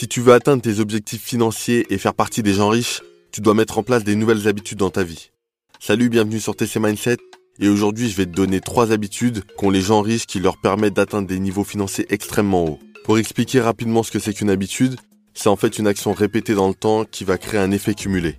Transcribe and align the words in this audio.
Si 0.00 0.08
tu 0.08 0.22
veux 0.22 0.32
atteindre 0.32 0.62
tes 0.62 0.80
objectifs 0.80 1.22
financiers 1.22 1.84
et 1.90 1.98
faire 1.98 2.14
partie 2.14 2.42
des 2.42 2.54
gens 2.54 2.70
riches, 2.70 3.02
tu 3.32 3.42
dois 3.42 3.52
mettre 3.52 3.76
en 3.76 3.82
place 3.82 4.02
des 4.02 4.14
nouvelles 4.14 4.48
habitudes 4.48 4.78
dans 4.78 4.88
ta 4.88 5.04
vie. 5.04 5.30
Salut, 5.78 6.08
bienvenue 6.08 6.40
sur 6.40 6.56
TC 6.56 6.80
Mindset. 6.80 7.18
Et 7.58 7.68
aujourd'hui, 7.68 8.08
je 8.08 8.16
vais 8.16 8.24
te 8.24 8.30
donner 8.30 8.62
trois 8.62 8.92
habitudes 8.92 9.44
qu'ont 9.58 9.68
les 9.68 9.82
gens 9.82 10.00
riches 10.00 10.24
qui 10.24 10.40
leur 10.40 10.56
permettent 10.56 10.94
d'atteindre 10.94 11.28
des 11.28 11.38
niveaux 11.38 11.64
financiers 11.64 12.06
extrêmement 12.08 12.64
hauts. 12.64 12.78
Pour 13.04 13.18
expliquer 13.18 13.60
rapidement 13.60 14.02
ce 14.02 14.10
que 14.10 14.18
c'est 14.18 14.32
qu'une 14.32 14.48
habitude, 14.48 14.96
c'est 15.34 15.50
en 15.50 15.56
fait 15.56 15.78
une 15.78 15.86
action 15.86 16.14
répétée 16.14 16.54
dans 16.54 16.68
le 16.68 16.74
temps 16.74 17.04
qui 17.04 17.24
va 17.24 17.36
créer 17.36 17.60
un 17.60 17.70
effet 17.70 17.92
cumulé. 17.92 18.36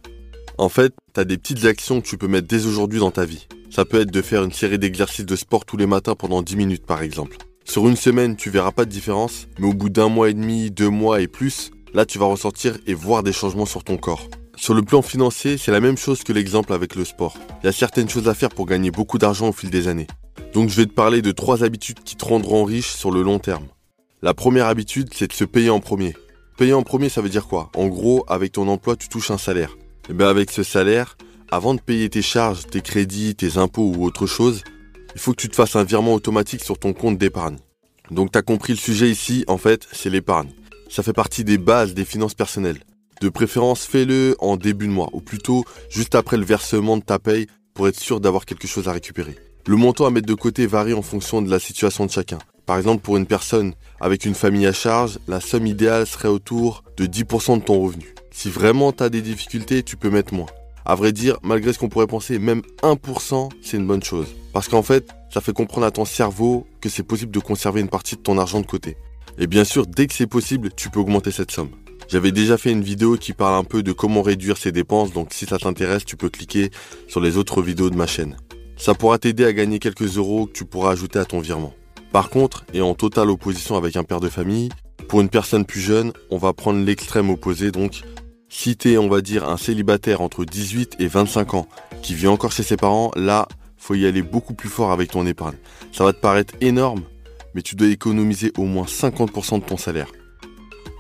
En 0.57 0.67
fait, 0.67 0.95
tu 1.13 1.19
as 1.19 1.25
des 1.25 1.37
petites 1.37 1.65
actions 1.65 2.01
que 2.01 2.07
tu 2.07 2.17
peux 2.17 2.27
mettre 2.27 2.47
dès 2.47 2.65
aujourd'hui 2.65 3.01
dans 3.01 3.11
ta 3.11 3.25
vie. 3.25 3.47
Ça 3.69 3.85
peut 3.85 4.01
être 4.01 4.09
de 4.09 4.21
faire 4.23 4.43
une 4.43 4.51
série 4.51 4.79
d'exercices 4.79 5.27
de 5.27 5.35
sport 5.35 5.65
tous 5.65 5.77
les 5.77 5.85
matins 5.85 6.15
pendant 6.15 6.41
10 6.41 6.55
minutes 6.55 6.87
par 6.87 7.03
exemple. 7.03 7.37
Sur 7.65 7.87
une 7.87 7.95
semaine, 7.95 8.35
tu 8.35 8.49
verras 8.49 8.71
pas 8.71 8.85
de 8.85 8.89
différence, 8.89 9.47
mais 9.59 9.67
au 9.67 9.73
bout 9.73 9.89
d'un 9.89 10.09
mois 10.09 10.29
et 10.29 10.33
demi, 10.33 10.71
deux 10.71 10.89
mois 10.89 11.21
et 11.21 11.27
plus, 11.27 11.71
là 11.93 12.05
tu 12.05 12.17
vas 12.17 12.25
ressortir 12.25 12.77
et 12.87 12.93
voir 12.93 13.23
des 13.23 13.31
changements 13.31 13.65
sur 13.65 13.83
ton 13.83 13.97
corps. 13.97 14.27
Sur 14.57 14.73
le 14.73 14.81
plan 14.81 15.01
financier, 15.01 15.57
c'est 15.57 15.71
la 15.71 15.79
même 15.79 15.97
chose 15.97 16.23
que 16.23 16.33
l'exemple 16.33 16.73
avec 16.73 16.95
le 16.95 17.05
sport. 17.05 17.37
Il 17.61 17.65
y 17.65 17.69
a 17.69 17.71
certaines 17.71 18.09
choses 18.09 18.27
à 18.27 18.33
faire 18.33 18.49
pour 18.49 18.65
gagner 18.65 18.91
beaucoup 18.91 19.17
d'argent 19.17 19.49
au 19.49 19.53
fil 19.53 19.69
des 19.69 19.87
années. 19.87 20.07
Donc 20.53 20.69
je 20.69 20.75
vais 20.75 20.85
te 20.85 20.93
parler 20.93 21.21
de 21.21 21.31
trois 21.31 21.63
habitudes 21.63 22.01
qui 22.03 22.15
te 22.15 22.25
rendront 22.25 22.63
riche 22.63 22.89
sur 22.89 23.11
le 23.11 23.21
long 23.21 23.39
terme. 23.39 23.67
La 24.21 24.33
première 24.33 24.67
habitude, 24.67 25.09
c'est 25.13 25.27
de 25.27 25.33
se 25.33 25.45
payer 25.45 25.69
en 25.69 25.79
premier. 25.79 26.15
Payer 26.57 26.73
en 26.73 26.83
premier, 26.83 27.09
ça 27.09 27.21
veut 27.21 27.29
dire 27.29 27.47
quoi? 27.47 27.71
En 27.75 27.87
gros, 27.87 28.25
avec 28.27 28.51
ton 28.51 28.67
emploi, 28.67 28.95
tu 28.95 29.07
touches 29.07 29.31
un 29.31 29.37
salaire. 29.37 29.77
Et 29.79 30.11
eh 30.11 30.13
bien 30.13 30.27
avec 30.27 30.51
ce 30.51 30.63
salaire, 30.63 31.17
avant 31.49 31.73
de 31.73 31.81
payer 31.81 32.09
tes 32.09 32.21
charges, 32.21 32.67
tes 32.67 32.81
crédits, 32.81 33.33
tes 33.33 33.57
impôts 33.57 33.93
ou 33.95 34.03
autre 34.03 34.25
chose, 34.27 34.63
il 35.15 35.21
faut 35.21 35.31
que 35.31 35.41
tu 35.41 35.49
te 35.49 35.55
fasses 35.55 35.75
un 35.75 35.83
virement 35.83 36.13
automatique 36.13 36.63
sur 36.63 36.77
ton 36.77 36.93
compte 36.93 37.17
d'épargne. 37.17 37.57
Donc 38.09 38.31
tu 38.31 38.37
as 38.37 38.41
compris 38.41 38.73
le 38.73 38.79
sujet 38.79 39.09
ici, 39.09 39.43
en 39.47 39.57
fait, 39.57 39.87
c'est 39.91 40.09
l'épargne. 40.09 40.49
Ça 40.89 41.03
fait 41.03 41.13
partie 41.13 41.43
des 41.43 41.57
bases 41.57 41.93
des 41.93 42.05
finances 42.05 42.33
personnelles. 42.33 42.79
De 43.21 43.29
préférence, 43.29 43.85
fais-le 43.85 44.35
en 44.39 44.57
début 44.57 44.87
de 44.87 44.91
mois, 44.91 45.09
ou 45.13 45.21
plutôt 45.21 45.63
juste 45.89 46.15
après 46.15 46.37
le 46.37 46.43
versement 46.43 46.97
de 46.97 47.03
ta 47.03 47.19
paye 47.19 47.47
pour 47.73 47.87
être 47.87 47.99
sûr 47.99 48.19
d'avoir 48.19 48.45
quelque 48.45 48.67
chose 48.67 48.87
à 48.87 48.91
récupérer. 48.91 49.35
Le 49.67 49.75
montant 49.75 50.07
à 50.07 50.09
mettre 50.09 50.27
de 50.27 50.33
côté 50.33 50.65
varie 50.65 50.93
en 50.93 51.01
fonction 51.01 51.41
de 51.41 51.49
la 51.49 51.59
situation 51.59 52.05
de 52.05 52.11
chacun. 52.11 52.39
Par 52.65 52.77
exemple, 52.77 53.01
pour 53.01 53.17
une 53.17 53.25
personne 53.25 53.73
avec 53.99 54.25
une 54.25 54.33
famille 54.33 54.65
à 54.65 54.73
charge, 54.73 55.19
la 55.27 55.39
somme 55.39 55.67
idéale 55.67 56.07
serait 56.07 56.27
autour 56.27 56.83
de 56.97 57.05
10% 57.05 57.59
de 57.59 57.63
ton 57.63 57.79
revenu. 57.81 58.13
Si 58.31 58.49
vraiment 58.49 58.91
tu 58.91 59.03
as 59.03 59.09
des 59.09 59.21
difficultés, 59.21 59.83
tu 59.83 59.97
peux 59.97 60.09
mettre 60.09 60.33
moins. 60.33 60.47
À 60.85 60.95
vrai 60.95 61.11
dire, 61.11 61.37
malgré 61.43 61.73
ce 61.73 61.79
qu'on 61.79 61.89
pourrait 61.89 62.07
penser, 62.07 62.39
même 62.39 62.61
1%, 62.81 63.49
c'est 63.61 63.77
une 63.77 63.87
bonne 63.87 64.03
chose. 64.03 64.27
Parce 64.53 64.67
qu'en 64.67 64.83
fait, 64.83 65.07
ça 65.31 65.41
fait 65.41 65.53
comprendre 65.53 65.85
à 65.85 65.91
ton 65.91 66.05
cerveau 66.05 66.67
que 66.81 66.89
c'est 66.89 67.03
possible 67.03 67.31
de 67.31 67.39
conserver 67.39 67.81
une 67.81 67.89
partie 67.89 68.15
de 68.15 68.21
ton 68.21 68.37
argent 68.37 68.61
de 68.61 68.65
côté. 68.65 68.97
Et 69.37 69.47
bien 69.47 69.63
sûr, 69.63 69.85
dès 69.87 70.07
que 70.07 70.13
c'est 70.13 70.27
possible, 70.27 70.71
tu 70.75 70.89
peux 70.89 70.99
augmenter 70.99 71.31
cette 71.31 71.51
somme. 71.51 71.69
J'avais 72.09 72.33
déjà 72.33 72.57
fait 72.57 72.71
une 72.71 72.81
vidéo 72.81 73.15
qui 73.15 73.31
parle 73.31 73.55
un 73.55 73.63
peu 73.63 73.83
de 73.83 73.93
comment 73.93 74.21
réduire 74.21 74.57
ses 74.57 74.73
dépenses, 74.73 75.13
donc 75.13 75.29
si 75.31 75.45
ça 75.45 75.57
t'intéresse, 75.57 76.03
tu 76.03 76.17
peux 76.17 76.29
cliquer 76.29 76.69
sur 77.07 77.21
les 77.21 77.37
autres 77.37 77.61
vidéos 77.61 77.89
de 77.89 77.95
ma 77.95 78.07
chaîne. 78.07 78.35
Ça 78.75 78.93
pourra 78.93 79.17
t'aider 79.17 79.45
à 79.45 79.53
gagner 79.53 79.79
quelques 79.79 80.17
euros 80.17 80.47
que 80.47 80.51
tu 80.51 80.65
pourras 80.65 80.91
ajouter 80.91 81.19
à 81.19 81.25
ton 81.25 81.39
virement. 81.39 81.73
Par 82.11 82.29
contre, 82.29 82.65
et 82.73 82.81
en 82.81 82.95
totale 82.95 83.29
opposition 83.29 83.77
avec 83.77 83.95
un 83.95 84.03
père 84.03 84.19
de 84.19 84.27
famille, 84.27 84.69
pour 85.07 85.21
une 85.21 85.29
personne 85.29 85.65
plus 85.65 85.79
jeune, 85.79 86.11
on 86.29 86.37
va 86.37 86.51
prendre 86.51 86.83
l'extrême 86.83 87.29
opposé, 87.29 87.71
donc 87.71 88.01
si 88.53 88.75
t'es, 88.75 88.97
on 88.97 89.07
va 89.07 89.21
dire, 89.21 89.47
un 89.47 89.55
célibataire 89.55 90.19
entre 90.19 90.43
18 90.43 90.97
et 90.99 91.07
25 91.07 91.53
ans, 91.53 91.67
qui 92.03 92.13
vit 92.13 92.27
encore 92.27 92.51
chez 92.51 92.63
ses 92.63 92.75
parents, 92.75 93.11
là, 93.15 93.47
faut 93.77 93.95
y 93.95 94.05
aller 94.05 94.21
beaucoup 94.21 94.53
plus 94.53 94.67
fort 94.67 94.91
avec 94.91 95.09
ton 95.09 95.25
épargne. 95.25 95.55
Ça 95.93 96.03
va 96.03 96.11
te 96.11 96.19
paraître 96.19 96.53
énorme, 96.59 97.01
mais 97.55 97.61
tu 97.61 97.75
dois 97.75 97.87
économiser 97.87 98.51
au 98.57 98.65
moins 98.65 98.83
50% 98.83 99.61
de 99.61 99.65
ton 99.65 99.77
salaire. 99.77 100.11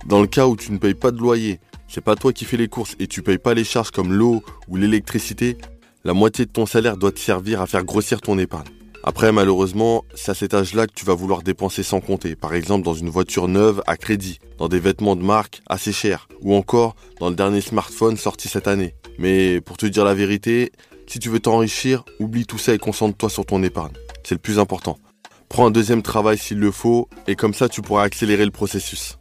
Dans 0.07 0.21
le 0.21 0.27
cas 0.27 0.47
où 0.47 0.55
tu 0.55 0.71
ne 0.71 0.77
payes 0.77 0.95
pas 0.95 1.11
de 1.11 1.19
loyer, 1.19 1.59
c'est 1.89 2.01
pas 2.01 2.15
toi 2.15 2.31
qui 2.31 2.45
fais 2.45 2.57
les 2.57 2.69
courses 2.69 2.95
et 2.99 3.07
tu 3.07 3.21
payes 3.21 3.37
pas 3.37 3.53
les 3.53 3.65
charges 3.65 3.91
comme 3.91 4.13
l'eau 4.13 4.41
ou 4.69 4.77
l'électricité, 4.77 5.57
la 6.05 6.13
moitié 6.13 6.45
de 6.45 6.51
ton 6.51 6.65
salaire 6.65 6.95
doit 6.95 7.11
te 7.11 7.19
servir 7.19 7.61
à 7.61 7.67
faire 7.67 7.83
grossir 7.83 8.21
ton 8.21 8.39
épargne. 8.39 8.69
Après, 9.03 9.31
malheureusement, 9.31 10.05
c'est 10.13 10.31
à 10.31 10.35
cet 10.35 10.53
âge-là 10.53 10.85
que 10.85 10.93
tu 10.93 11.05
vas 11.05 11.15
vouloir 11.15 11.41
dépenser 11.41 11.81
sans 11.81 12.01
compter. 12.01 12.35
Par 12.35 12.53
exemple, 12.53 12.85
dans 12.85 12.93
une 12.93 13.09
voiture 13.09 13.47
neuve 13.47 13.81
à 13.87 13.97
crédit, 13.97 14.39
dans 14.59 14.67
des 14.67 14.79
vêtements 14.79 15.15
de 15.15 15.23
marque 15.23 15.61
assez 15.67 15.91
chers, 15.91 16.27
ou 16.41 16.53
encore 16.53 16.95
dans 17.19 17.29
le 17.29 17.35
dernier 17.35 17.61
smartphone 17.61 18.15
sorti 18.15 18.47
cette 18.47 18.67
année. 18.67 18.93
Mais 19.17 19.59
pour 19.59 19.77
te 19.77 19.87
dire 19.87 20.05
la 20.05 20.13
vérité, 20.13 20.71
si 21.07 21.17
tu 21.17 21.29
veux 21.29 21.39
t'enrichir, 21.39 22.05
oublie 22.19 22.45
tout 22.45 22.59
ça 22.59 22.73
et 22.73 22.77
concentre-toi 22.77 23.29
sur 23.29 23.45
ton 23.45 23.63
épargne. 23.63 23.93
C'est 24.23 24.35
le 24.35 24.39
plus 24.39 24.59
important. 24.59 24.97
Prends 25.49 25.65
un 25.65 25.71
deuxième 25.71 26.03
travail 26.03 26.37
s'il 26.37 26.59
le 26.59 26.71
faut, 26.71 27.09
et 27.27 27.35
comme 27.35 27.55
ça 27.55 27.67
tu 27.69 27.81
pourras 27.81 28.03
accélérer 28.03 28.45
le 28.45 28.51
processus. 28.51 29.17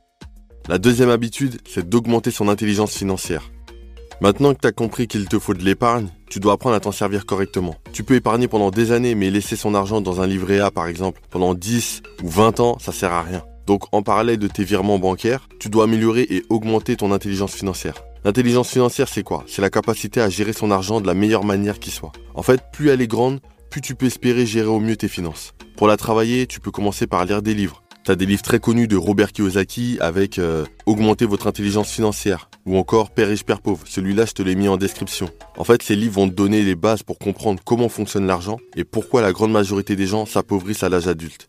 La 0.68 0.76
deuxième 0.76 1.10
habitude, 1.10 1.58
c'est 1.66 1.88
d'augmenter 1.88 2.30
son 2.30 2.48
intelligence 2.48 2.94
financière. 2.94 3.50
Maintenant 4.22 4.52
que 4.52 4.60
tu 4.60 4.68
as 4.68 4.72
compris 4.72 5.08
qu'il 5.08 5.26
te 5.28 5.38
faut 5.38 5.54
de 5.54 5.64
l'épargne, 5.64 6.08
tu 6.28 6.40
dois 6.40 6.52
apprendre 6.52 6.76
à 6.76 6.80
t'en 6.80 6.92
servir 6.92 7.24
correctement. 7.24 7.76
Tu 7.94 8.04
peux 8.04 8.16
épargner 8.16 8.48
pendant 8.48 8.70
des 8.70 8.92
années, 8.92 9.14
mais 9.14 9.30
laisser 9.30 9.56
son 9.56 9.74
argent 9.74 10.02
dans 10.02 10.20
un 10.20 10.26
livret 10.26 10.60
A 10.60 10.70
par 10.70 10.88
exemple 10.88 11.22
pendant 11.30 11.54
10 11.54 12.02
ou 12.22 12.28
20 12.28 12.60
ans, 12.60 12.76
ça 12.78 12.92
sert 12.92 13.12
à 13.12 13.22
rien. 13.22 13.42
Donc 13.66 13.84
en 13.92 14.02
parallèle 14.02 14.36
de 14.36 14.46
tes 14.46 14.62
virements 14.62 14.98
bancaires, 14.98 15.48
tu 15.58 15.70
dois 15.70 15.84
améliorer 15.84 16.26
et 16.28 16.44
augmenter 16.50 16.96
ton 16.96 17.12
intelligence 17.12 17.54
financière. 17.54 17.94
L'intelligence 18.22 18.68
financière, 18.68 19.08
c'est 19.08 19.22
quoi? 19.22 19.44
C'est 19.46 19.62
la 19.62 19.70
capacité 19.70 20.20
à 20.20 20.28
gérer 20.28 20.52
son 20.52 20.70
argent 20.70 21.00
de 21.00 21.06
la 21.06 21.14
meilleure 21.14 21.44
manière 21.44 21.78
qui 21.78 21.90
soit. 21.90 22.12
En 22.34 22.42
fait, 22.42 22.60
plus 22.74 22.90
elle 22.90 23.00
est 23.00 23.06
grande, 23.06 23.40
plus 23.70 23.80
tu 23.80 23.94
peux 23.94 24.04
espérer 24.04 24.44
gérer 24.44 24.68
au 24.68 24.80
mieux 24.80 24.96
tes 24.96 25.08
finances. 25.08 25.54
Pour 25.78 25.88
la 25.88 25.96
travailler, 25.96 26.46
tu 26.46 26.60
peux 26.60 26.70
commencer 26.70 27.06
par 27.06 27.24
lire 27.24 27.40
des 27.40 27.54
livres, 27.54 27.82
T'as 28.04 28.16
des 28.16 28.26
livres 28.26 28.42
très 28.42 28.60
connus 28.60 28.88
de 28.88 28.96
Robert 28.96 29.30
Kiyosaki 29.30 29.98
avec 30.00 30.38
euh, 30.38 30.64
Augmenter 30.86 31.26
votre 31.26 31.46
intelligence 31.46 31.90
financière 31.90 32.49
ou 32.66 32.76
encore 32.76 33.10
Père 33.10 33.28
riche, 33.28 33.44
Père 33.44 33.60
pauvre. 33.60 33.82
Celui-là, 33.86 34.24
je 34.26 34.32
te 34.32 34.42
l'ai 34.42 34.54
mis 34.54 34.68
en 34.68 34.76
description. 34.76 35.28
En 35.56 35.64
fait, 35.64 35.82
ces 35.82 35.96
livres 35.96 36.14
vont 36.14 36.28
te 36.28 36.34
donner 36.34 36.62
les 36.62 36.74
bases 36.74 37.02
pour 37.02 37.18
comprendre 37.18 37.60
comment 37.64 37.88
fonctionne 37.88 38.26
l'argent 38.26 38.58
et 38.76 38.84
pourquoi 38.84 39.22
la 39.22 39.32
grande 39.32 39.52
majorité 39.52 39.96
des 39.96 40.06
gens 40.06 40.26
s'appauvrissent 40.26 40.82
à 40.82 40.88
l'âge 40.88 41.08
adulte. 41.08 41.48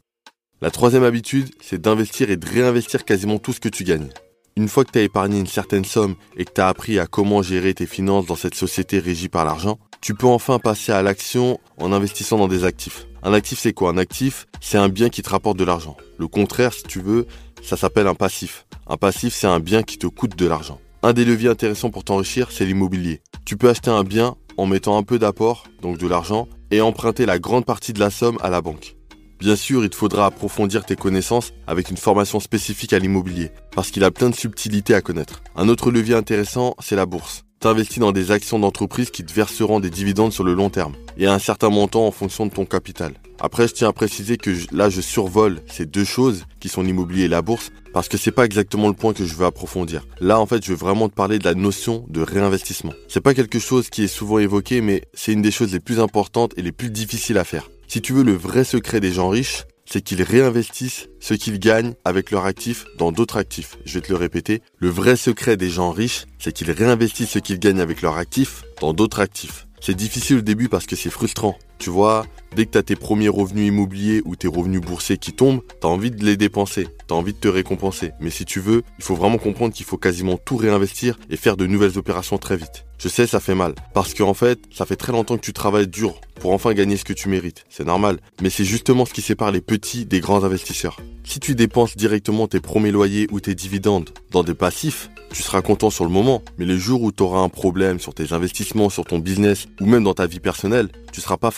La 0.61 0.71
troisième 0.71 1.03
habitude, 1.03 1.49
c'est 1.59 1.81
d'investir 1.81 2.29
et 2.29 2.37
de 2.37 2.45
réinvestir 2.45 3.03
quasiment 3.03 3.39
tout 3.39 3.53
ce 3.53 3.59
que 3.59 3.69
tu 3.69 3.83
gagnes. 3.83 4.09
Une 4.57 4.67
fois 4.67 4.83
que 4.83 4.91
tu 4.91 4.99
as 4.99 5.03
épargné 5.03 5.39
une 5.39 5.47
certaine 5.47 5.85
somme 5.85 6.15
et 6.35 6.45
que 6.45 6.51
tu 6.53 6.61
as 6.61 6.67
appris 6.67 6.99
à 6.99 7.07
comment 7.07 7.41
gérer 7.41 7.73
tes 7.73 7.85
finances 7.85 8.25
dans 8.25 8.35
cette 8.35 8.55
société 8.55 8.99
régie 8.99 9.29
par 9.29 9.45
l'argent, 9.45 9.79
tu 10.01 10.13
peux 10.13 10.27
enfin 10.27 10.59
passer 10.59 10.91
à 10.91 11.01
l'action 11.01 11.59
en 11.77 11.93
investissant 11.93 12.37
dans 12.37 12.47
des 12.47 12.65
actifs. 12.65 13.07
Un 13.23 13.33
actif, 13.33 13.59
c'est 13.59 13.73
quoi? 13.73 13.91
Un 13.91 13.97
actif, 13.97 14.47
c'est 14.59 14.77
un 14.77 14.89
bien 14.89 15.09
qui 15.09 15.21
te 15.21 15.29
rapporte 15.29 15.57
de 15.57 15.63
l'argent. 15.63 15.95
Le 16.17 16.27
contraire, 16.27 16.73
si 16.73 16.83
tu 16.83 16.99
veux, 17.01 17.27
ça 17.61 17.77
s'appelle 17.77 18.07
un 18.07 18.15
passif. 18.15 18.65
Un 18.87 18.97
passif, 18.97 19.33
c'est 19.33 19.47
un 19.47 19.59
bien 19.59 19.83
qui 19.83 19.97
te 19.97 20.07
coûte 20.07 20.35
de 20.35 20.47
l'argent. 20.47 20.79
Un 21.03 21.13
des 21.13 21.25
leviers 21.25 21.49
intéressants 21.49 21.89
pour 21.89 22.03
t'enrichir, 22.03 22.51
c'est 22.51 22.63
l'immobilier. 22.63 23.21
Tu 23.43 23.57
peux 23.57 23.69
acheter 23.69 23.89
un 23.89 24.03
bien 24.03 24.35
en 24.57 24.67
mettant 24.67 24.97
un 24.97 25.03
peu 25.03 25.17
d'apport, 25.17 25.63
donc 25.81 25.97
de 25.97 26.07
l'argent, 26.07 26.47
et 26.69 26.79
emprunter 26.79 27.25
la 27.25 27.39
grande 27.39 27.65
partie 27.65 27.91
de 27.91 27.99
la 27.99 28.11
somme 28.11 28.37
à 28.41 28.51
la 28.51 28.61
banque. 28.61 28.95
Bien 29.39 29.55
sûr, 29.55 29.83
il 29.83 29.89
te 29.89 29.95
faudra 29.95 30.27
approfondir 30.27 30.85
tes 30.85 30.95
connaissances 30.95 31.53
avec 31.65 31.89
une 31.89 31.97
formation 31.97 32.39
spécifique 32.39 32.93
à 32.93 32.99
l'immobilier, 32.99 33.49
parce 33.73 33.89
qu'il 33.89 34.03
a 34.03 34.11
plein 34.11 34.29
de 34.29 34.35
subtilités 34.35 34.93
à 34.93 35.01
connaître. 35.01 35.41
Un 35.55 35.69
autre 35.69 35.89
levier 35.89 36.13
intéressant, 36.13 36.75
c'est 36.79 36.95
la 36.95 37.07
bourse. 37.07 37.45
T'investis 37.61 37.99
dans 37.99 38.11
des 38.11 38.31
actions 38.31 38.57
d'entreprise 38.57 39.11
qui 39.11 39.23
te 39.23 39.31
verseront 39.31 39.79
des 39.79 39.91
dividendes 39.91 40.33
sur 40.33 40.43
le 40.43 40.55
long 40.55 40.71
terme 40.71 40.95
et 41.15 41.27
un 41.27 41.37
certain 41.37 41.69
montant 41.69 42.07
en 42.07 42.11
fonction 42.11 42.47
de 42.47 42.51
ton 42.51 42.65
capital. 42.65 43.13
Après, 43.39 43.67
je 43.67 43.73
tiens 43.73 43.89
à 43.89 43.93
préciser 43.93 44.37
que 44.37 44.49
là, 44.71 44.89
je 44.89 44.99
survole 44.99 45.61
ces 45.67 45.85
deux 45.85 46.03
choses 46.03 46.45
qui 46.59 46.69
sont 46.69 46.81
l'immobilier 46.81 47.25
et 47.25 47.27
la 47.27 47.43
bourse 47.43 47.71
parce 47.93 48.09
que 48.09 48.17
c'est 48.17 48.31
pas 48.31 48.45
exactement 48.45 48.87
le 48.87 48.95
point 48.95 49.13
que 49.13 49.25
je 49.25 49.35
veux 49.35 49.45
approfondir. 49.45 50.07
Là, 50.19 50.39
en 50.39 50.47
fait, 50.47 50.65
je 50.65 50.71
veux 50.71 50.75
vraiment 50.75 51.07
te 51.07 51.13
parler 51.13 51.37
de 51.37 51.43
la 51.43 51.53
notion 51.53 52.03
de 52.09 52.21
réinvestissement. 52.21 52.93
C'est 53.07 53.21
pas 53.21 53.35
quelque 53.35 53.59
chose 53.59 53.91
qui 53.91 54.05
est 54.05 54.07
souvent 54.07 54.39
évoqué, 54.39 54.81
mais 54.81 55.03
c'est 55.13 55.33
une 55.33 55.43
des 55.43 55.51
choses 55.51 55.71
les 55.71 55.79
plus 55.79 55.99
importantes 55.99 56.53
et 56.57 56.63
les 56.63 56.71
plus 56.71 56.89
difficiles 56.89 57.37
à 57.37 57.43
faire. 57.43 57.69
Si 57.87 58.01
tu 58.01 58.13
veux 58.13 58.23
le 58.23 58.33
vrai 58.33 58.63
secret 58.63 58.99
des 58.99 59.11
gens 59.11 59.29
riches, 59.29 59.65
c'est 59.91 60.01
qu'ils 60.01 60.23
réinvestissent 60.23 61.09
ce 61.19 61.33
qu'ils 61.33 61.59
gagnent 61.59 61.93
avec 62.05 62.31
leurs 62.31 62.45
actifs 62.45 62.85
dans 62.97 63.11
d'autres 63.11 63.37
actifs. 63.37 63.77
Je 63.85 63.95
vais 63.95 64.01
te 64.01 64.11
le 64.11 64.17
répéter. 64.17 64.61
Le 64.77 64.89
vrai 64.89 65.17
secret 65.17 65.57
des 65.57 65.69
gens 65.69 65.91
riches, 65.91 66.25
c'est 66.39 66.53
qu'ils 66.53 66.71
réinvestissent 66.71 67.31
ce 67.31 67.39
qu'ils 67.39 67.59
gagnent 67.59 67.81
avec 67.81 68.01
leurs 68.01 68.17
actifs 68.17 68.63
dans 68.79 68.93
d'autres 68.93 69.19
actifs. 69.19 69.67
C'est 69.81 69.95
difficile 69.95 70.37
au 70.37 70.41
début 70.41 70.69
parce 70.69 70.85
que 70.85 70.95
c'est 70.95 71.09
frustrant. 71.09 71.57
Tu 71.81 71.89
vois, 71.89 72.27
dès 72.55 72.67
que 72.67 72.71
tu 72.73 72.77
as 72.77 72.83
tes 72.83 72.95
premiers 72.95 73.27
revenus 73.27 73.69
immobiliers 73.69 74.21
ou 74.25 74.35
tes 74.35 74.47
revenus 74.47 74.81
boursiers 74.81 75.17
qui 75.17 75.33
tombent, 75.33 75.61
tu 75.81 75.87
as 75.87 75.89
envie 75.89 76.11
de 76.11 76.23
les 76.23 76.37
dépenser, 76.37 76.87
tu 77.07 77.11
as 77.11 77.17
envie 77.17 77.33
de 77.33 77.39
te 77.39 77.47
récompenser. 77.47 78.11
Mais 78.19 78.29
si 78.29 78.45
tu 78.45 78.59
veux, 78.59 78.83
il 78.99 79.03
faut 79.03 79.15
vraiment 79.15 79.39
comprendre 79.39 79.73
qu'il 79.73 79.87
faut 79.87 79.97
quasiment 79.97 80.37
tout 80.37 80.57
réinvestir 80.57 81.17
et 81.31 81.37
faire 81.37 81.57
de 81.57 81.65
nouvelles 81.65 81.97
opérations 81.97 82.37
très 82.37 82.55
vite. 82.55 82.85
Je 82.99 83.07
sais, 83.07 83.25
ça 83.25 83.39
fait 83.39 83.55
mal. 83.55 83.73
Parce 83.95 84.13
qu'en 84.13 84.35
fait, 84.35 84.59
ça 84.71 84.85
fait 84.85 84.95
très 84.95 85.11
longtemps 85.11 85.37
que 85.37 85.41
tu 85.41 85.53
travailles 85.53 85.87
dur 85.87 86.21
pour 86.39 86.53
enfin 86.53 86.71
gagner 86.75 86.97
ce 86.97 87.03
que 87.03 87.13
tu 87.13 87.29
mérites. 87.29 87.65
C'est 87.67 87.85
normal. 87.85 88.19
Mais 88.43 88.51
c'est 88.51 88.63
justement 88.63 89.05
ce 89.07 89.13
qui 89.13 89.23
sépare 89.23 89.51
les 89.51 89.61
petits 89.61 90.05
des 90.05 90.19
grands 90.19 90.43
investisseurs. 90.43 90.99
Si 91.23 91.39
tu 91.39 91.55
dépenses 91.55 91.97
directement 91.97 92.47
tes 92.47 92.59
premiers 92.59 92.91
loyers 92.91 93.27
ou 93.31 93.39
tes 93.39 93.55
dividendes 93.55 94.11
dans 94.29 94.43
des 94.43 94.53
passifs, 94.53 95.09
tu 95.33 95.41
seras 95.41 95.61
content 95.61 95.89
sur 95.89 96.03
le 96.03 96.11
moment, 96.11 96.43
mais 96.57 96.65
les 96.65 96.77
jours 96.77 97.01
où 97.03 97.11
tu 97.11 97.23
auras 97.23 97.39
un 97.39 97.49
problème 97.49 97.99
sur 97.99 98.13
tes 98.13 98.33
investissements, 98.33 98.89
sur 98.89 99.05
ton 99.05 99.19
business 99.19 99.67
ou 99.79 99.85
même 99.85 100.03
dans 100.03 100.13
ta 100.13 100.27
vie 100.27 100.39
personnelle, 100.39 100.89
tu 101.11 101.21
seras 101.21 101.37
pas 101.37 101.51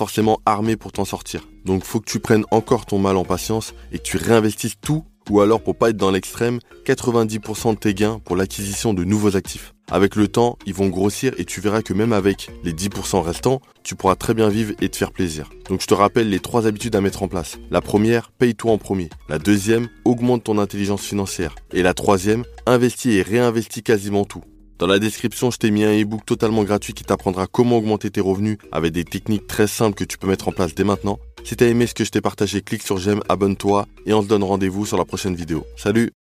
armé 0.46 0.76
pour 0.76 0.92
t'en 0.92 1.06
sortir. 1.06 1.48
Donc 1.66 1.84
faut 1.84 2.00
que 2.00 2.10
tu 2.10 2.20
prennes 2.20 2.46
encore 2.52 2.86
ton 2.86 3.00
mal 3.00 3.18
en 3.18 3.24
patience 3.24 3.74
et 3.92 3.98
que 3.98 4.04
tu 4.04 4.18
réinvestisses 4.18 4.80
tout 4.82 5.06
Ou 5.30 5.40
alors 5.40 5.62
pour 5.62 5.76
pas 5.76 5.90
être 5.90 5.98
dans 5.98 6.12
l'extrême, 6.12 6.60
90% 6.86 7.76
de 7.76 7.80
tes 7.80 7.94
gains 7.94 8.20
pour 8.26 8.36
l'acquisition 8.36 8.94
de 8.94 9.04
nouveaux 9.06 9.38
actifs. 9.38 9.74
Avec 9.92 10.16
le 10.16 10.28
temps, 10.28 10.58
ils 10.66 10.74
vont 10.74 10.88
grossir 10.88 11.34
et 11.38 11.46
tu 11.46 11.62
verras 11.62 11.82
que 11.82 11.94
même 11.94 12.14
avec 12.14 12.50
les 12.64 12.74
10% 12.74 13.22
restants, 13.22 13.62
tu 13.84 13.96
pourras 13.96 14.16
très 14.16 14.34
bien 14.34 14.50
vivre 14.50 14.74
et 14.82 14.90
te 14.90 14.98
faire 14.98 15.12
plaisir. 15.12 15.50
Donc 15.70 15.82
je 15.82 15.88
te 15.88 15.94
rappelle 15.94 16.30
les 16.30 16.40
trois 16.40 16.68
habitudes 16.68 16.96
à 16.96 17.02
mettre 17.02 17.24
en 17.24 17.28
place. 17.28 17.58
La 17.72 17.82
première, 17.82 18.32
paye-toi 18.32 18.72
en 18.72 18.78
premier. 18.78 19.10
La 19.30 19.40
deuxième, 19.40 19.88
augmente 20.04 20.44
ton 20.44 20.58
intelligence 20.58 21.04
financière. 21.04 21.56
Et 21.72 21.84
la 21.84 21.94
troisième, 21.94 22.44
investis 22.66 23.16
et 23.16 23.22
réinvestis 23.22 23.84
quasiment 23.84 24.26
tout. 24.26 24.44
Dans 24.84 24.90
la 24.90 25.00
description, 25.00 25.50
je 25.50 25.58
t'ai 25.60 25.72
mis 25.72 25.86
un 25.86 25.94
ebook 25.94 26.26
totalement 26.26 26.66
gratuit 26.66 26.92
qui 26.92 27.06
t'apprendra 27.06 27.48
comment 27.48 27.78
augmenter 27.78 28.12
tes 28.12 28.20
revenus 28.20 28.58
avec 28.74 28.92
des 28.92 29.06
techniques 29.06 29.48
très 29.48 29.66
simples 29.66 29.96
que 29.96 30.04
tu 30.04 30.18
peux 30.18 30.28
mettre 30.28 30.50
en 30.50 30.52
place 30.52 30.76
dès 30.76 30.84
maintenant. 30.84 31.20
Si 31.46 31.56
t'as 31.56 31.68
aimé 31.68 31.88
ce 31.88 31.94
que 31.94 32.04
je 32.04 32.10
t'ai 32.10 32.20
partagé, 32.20 32.62
clique 32.62 32.84
sur 32.84 32.98
j'aime, 32.98 33.22
abonne-toi 33.30 33.86
et 34.06 34.12
on 34.12 34.22
se 34.22 34.28
donne 34.28 34.44
rendez-vous 34.44 34.86
sur 34.86 34.98
la 34.98 35.06
prochaine 35.06 35.36
vidéo. 35.36 35.66
Salut 35.78 36.12